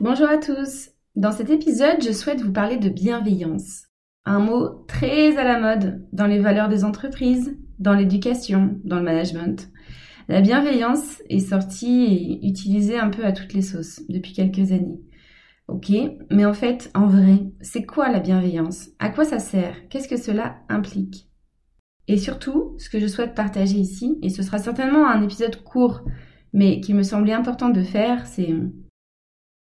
[0.00, 0.92] Bonjour à tous.
[1.14, 3.84] Dans cet épisode, je souhaite vous parler de bienveillance.
[4.24, 9.02] Un mot très à la mode dans les valeurs des entreprises, dans l'éducation, dans le
[9.02, 9.68] management.
[10.26, 15.02] La bienveillance est sortie et utilisée un peu à toutes les sauces depuis quelques années.
[15.68, 15.92] Ok,
[16.30, 18.88] mais en fait, en vrai, c'est quoi la bienveillance?
[19.00, 19.86] À quoi ça sert?
[19.90, 21.28] Qu'est-ce que cela implique?
[22.08, 26.00] Et surtout, ce que je souhaite partager ici, et ce sera certainement un épisode court,
[26.54, 28.54] mais qui me semblait important de faire, c'est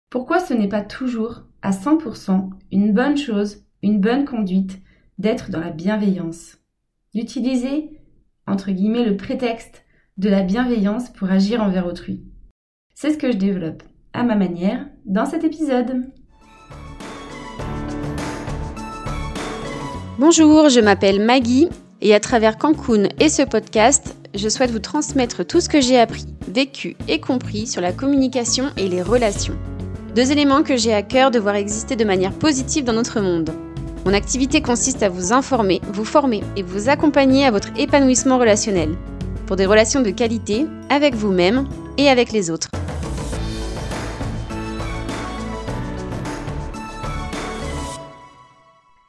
[0.09, 4.79] pourquoi ce n'est pas toujours à 100% une bonne chose, une bonne conduite
[5.17, 6.57] d'être dans la bienveillance?
[7.13, 7.99] D'utiliser,
[8.45, 9.83] entre guillemets, le prétexte
[10.17, 12.23] de la bienveillance pour agir envers autrui.
[12.95, 13.83] C'est ce que je développe
[14.13, 16.05] à ma manière dans cet épisode.
[20.17, 21.67] Bonjour, je m'appelle Maggie
[22.01, 25.99] et à travers Cancun et ce podcast, je souhaite vous transmettre tout ce que j'ai
[25.99, 29.57] appris, vécu et compris sur la communication et les relations.
[30.17, 33.51] Deux éléments que j'ai à cœur de voir exister de manière positive dans notre monde.
[34.03, 38.97] Mon activité consiste à vous informer, vous former et vous accompagner à votre épanouissement relationnel,
[39.45, 41.67] pour des relations de qualité avec vous-même
[41.99, 42.69] et avec les autres.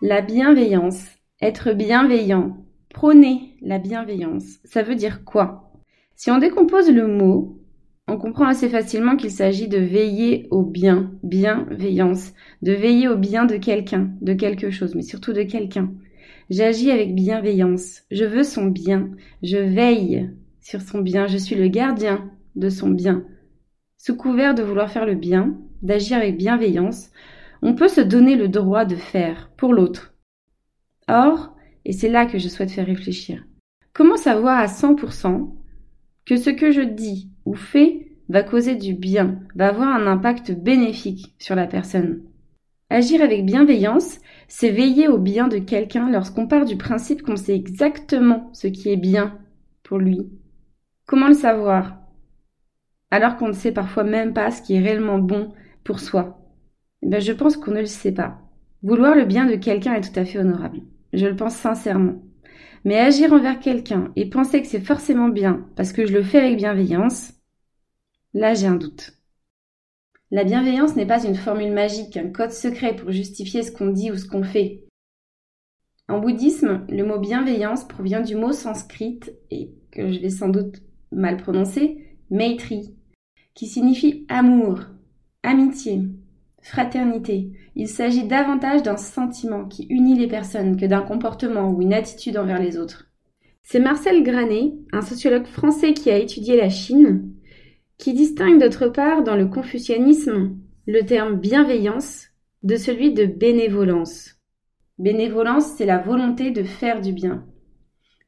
[0.02, 1.00] La bienveillance,
[1.40, 2.58] être bienveillant,
[2.92, 5.72] prôner la bienveillance, ça veut dire quoi?
[6.16, 7.57] Si on décompose le mot,
[8.08, 13.44] on comprend assez facilement qu'il s'agit de veiller au bien, bienveillance, de veiller au bien
[13.44, 15.92] de quelqu'un, de quelque chose, mais surtout de quelqu'un.
[16.48, 19.10] J'agis avec bienveillance, je veux son bien,
[19.42, 20.30] je veille
[20.62, 23.24] sur son bien, je suis le gardien de son bien.
[23.98, 27.10] Sous couvert de vouloir faire le bien, d'agir avec bienveillance,
[27.60, 30.14] on peut se donner le droit de faire pour l'autre.
[31.08, 33.44] Or, et c'est là que je souhaite faire réfléchir,
[33.92, 35.57] comment savoir à 100%
[36.28, 40.52] que ce que je dis ou fais va causer du bien, va avoir un impact
[40.52, 42.20] bénéfique sur la personne
[42.90, 47.54] Agir avec bienveillance, c'est veiller au bien de quelqu'un lorsqu'on part du principe qu'on sait
[47.54, 49.38] exactement ce qui est bien
[49.82, 50.28] pour lui.
[51.06, 51.98] Comment le savoir?
[53.10, 56.38] Alors qu'on ne sait parfois même pas ce qui est réellement bon pour soi
[57.02, 58.38] eh ben, je pense qu'on ne le sait pas.
[58.82, 60.80] Vouloir le bien de quelqu'un est tout à fait honorable.
[61.14, 62.20] Je le pense sincèrement.
[62.84, 66.38] Mais agir envers quelqu'un et penser que c'est forcément bien parce que je le fais
[66.38, 67.32] avec bienveillance,
[68.34, 69.12] là j'ai un doute.
[70.30, 74.10] La bienveillance n'est pas une formule magique, un code secret pour justifier ce qu'on dit
[74.10, 74.84] ou ce qu'on fait.
[76.06, 80.82] En bouddhisme, le mot bienveillance provient du mot sanskrit, et que je vais sans doute
[81.12, 82.94] mal prononcer, maitri,
[83.54, 84.80] qui signifie amour,
[85.42, 86.02] amitié,
[86.68, 87.50] Fraternité.
[87.76, 92.36] Il s'agit davantage d'un sentiment qui unit les personnes que d'un comportement ou une attitude
[92.36, 93.06] envers les autres.
[93.62, 97.32] C'est Marcel Granet, un sociologue français qui a étudié la Chine,
[97.96, 102.26] qui distingue d'autre part dans le confucianisme le terme bienveillance
[102.62, 104.34] de celui de bénévolence.
[104.98, 107.46] Bénévolence, c'est la volonté de faire du bien,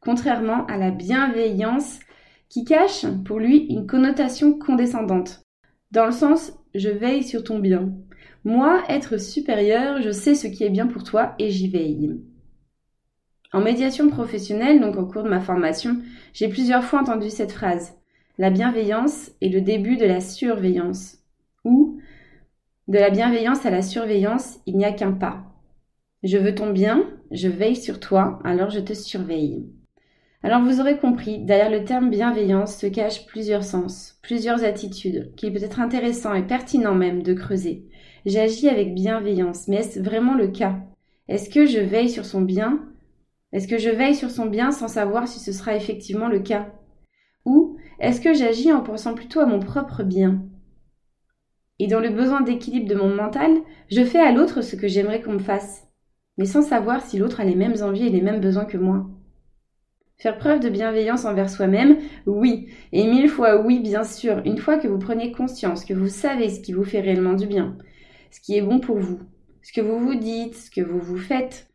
[0.00, 1.98] contrairement à la bienveillance
[2.48, 5.42] qui cache pour lui une connotation condescendante,
[5.90, 7.92] dans le sens je veille sur ton bien.
[8.44, 12.18] Moi, être supérieur, je sais ce qui est bien pour toi et j'y veille.
[13.52, 15.98] En médiation professionnelle, donc au cours de ma formation,
[16.32, 17.94] j'ai plusieurs fois entendu cette phrase.
[18.38, 21.18] La bienveillance est le début de la surveillance.
[21.64, 22.00] Ou
[22.88, 25.44] de la bienveillance à la surveillance, il n'y a qu'un pas.
[26.22, 29.66] Je veux ton bien, je veille sur toi, alors je te surveille.
[30.42, 35.52] Alors vous aurez compris, derrière le terme bienveillance se cachent plusieurs sens, plusieurs attitudes, qu'il
[35.52, 37.84] peut être intéressant et pertinent même de creuser.
[38.24, 40.76] J'agis avec bienveillance, mais est-ce vraiment le cas?
[41.28, 42.80] Est-ce que je veille sur son bien?
[43.52, 46.72] Est-ce que je veille sur son bien sans savoir si ce sera effectivement le cas?
[47.44, 50.42] Ou est-ce que j'agis en pensant plutôt à mon propre bien?
[51.78, 53.58] Et dans le besoin d'équilibre de mon mental,
[53.90, 55.86] je fais à l'autre ce que j'aimerais qu'on me fasse,
[56.38, 59.06] mais sans savoir si l'autre a les mêmes envies et les mêmes besoins que moi.
[60.20, 64.76] Faire preuve de bienveillance envers soi-même, oui, et mille fois oui, bien sûr, une fois
[64.76, 67.78] que vous prenez conscience, que vous savez ce qui vous fait réellement du bien,
[68.30, 69.18] ce qui est bon pour vous,
[69.62, 71.70] ce que vous vous dites, ce que vous vous faites,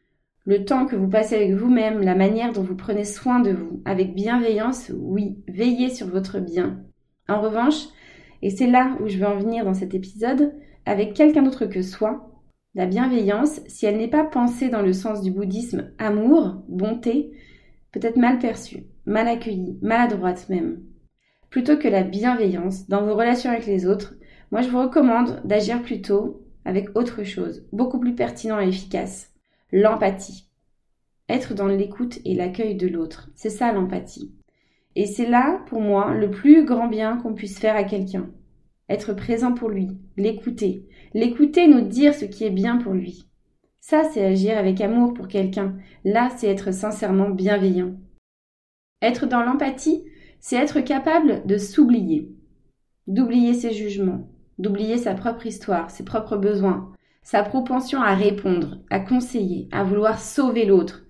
[0.45, 3.81] le temps que vous passez avec vous-même, la manière dont vous prenez soin de vous,
[3.83, 6.83] avec bienveillance, oui, veillez sur votre bien.
[7.27, 7.86] En revanche,
[8.44, 10.53] et c'est là où je veux en venir dans cet épisode,
[10.86, 12.31] avec quelqu'un d'autre que soi,
[12.75, 17.31] la bienveillance, si elle n'est pas pensée dans le sens du bouddhisme amour, bonté,
[17.95, 20.81] peut être mal perçue, mal accueillie, maladroite même.
[21.50, 24.15] Plutôt que la bienveillance dans vos relations avec les autres,
[24.51, 29.31] moi je vous recommande d'agir plutôt avec autre chose, beaucoup plus pertinent et efficace,
[29.71, 30.50] l'empathie.
[31.30, 34.33] Être dans l'écoute et l'accueil de l'autre, c'est ça l'empathie.
[34.97, 38.30] Et c'est là, pour moi, le plus grand bien qu'on puisse faire à quelqu'un.
[38.89, 39.88] être présent pour lui,
[40.18, 43.25] l'écouter, l'écouter nous dire ce qui est bien pour lui.
[43.87, 45.75] Ça, c'est agir avec amour pour quelqu'un.
[46.03, 47.93] Là, c'est être sincèrement bienveillant.
[49.03, 50.03] Être dans l'empathie,
[50.39, 52.31] c'est être capable de s'oublier,
[53.05, 54.27] d'oublier ses jugements,
[54.57, 56.91] d'oublier sa propre histoire, ses propres besoins,
[57.21, 61.03] sa propension à répondre, à conseiller, à vouloir sauver l'autre.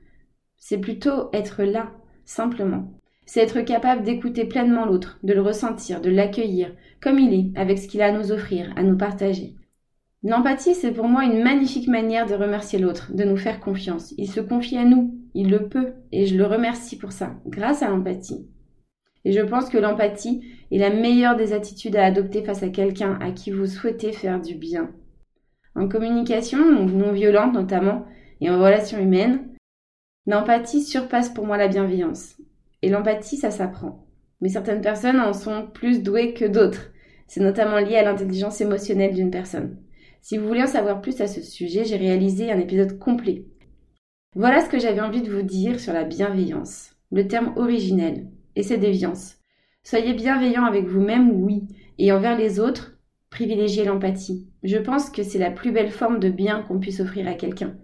[0.58, 1.94] C'est plutôt être là,
[2.26, 2.92] simplement.
[3.26, 7.80] C'est être capable d'écouter pleinement l'autre, de le ressentir, de l'accueillir, comme il est, avec
[7.80, 9.56] ce qu'il a à nous offrir, à nous partager.
[10.28, 14.16] L'empathie, c'est pour moi une magnifique manière de remercier l'autre, de nous faire confiance.
[14.18, 17.84] Il se confie à nous, il le peut, et je le remercie pour ça, grâce
[17.84, 18.48] à l'empathie.
[19.24, 20.42] Et je pense que l'empathie
[20.72, 24.42] est la meilleure des attitudes à adopter face à quelqu'un à qui vous souhaitez faire
[24.42, 24.90] du bien.
[25.76, 28.08] En communication, non violente notamment,
[28.42, 29.50] et en relation humaine,
[30.26, 32.42] l'empathie surpasse pour moi la bienveillance.
[32.82, 34.08] Et l'empathie, ça s'apprend.
[34.42, 36.90] Mais certaines personnes en sont plus douées que d'autres.
[37.28, 39.85] C'est notamment lié à l'intelligence émotionnelle d'une personne.
[40.28, 43.46] Si vous voulez en savoir plus à ce sujet, j'ai réalisé un épisode complet.
[44.34, 48.26] Voilà ce que j'avais envie de vous dire sur la bienveillance, le terme originel,
[48.56, 49.36] et ses déviances.
[49.84, 51.68] Soyez bienveillant avec vous-même, oui,
[52.00, 52.98] et envers les autres,
[53.30, 54.48] privilégiez l'empathie.
[54.64, 57.76] Je pense que c'est la plus belle forme de bien qu'on puisse offrir à quelqu'un.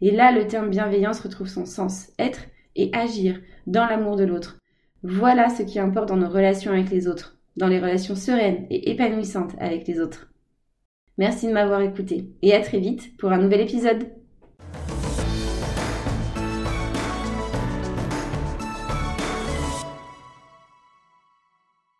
[0.00, 4.56] Et là, le terme bienveillance retrouve son sens, être et agir dans l'amour de l'autre.
[5.02, 8.90] Voilà ce qui importe dans nos relations avec les autres, dans les relations sereines et
[8.90, 10.30] épanouissantes avec les autres.
[11.20, 14.08] Merci de m'avoir écouté et à très vite pour un nouvel épisode.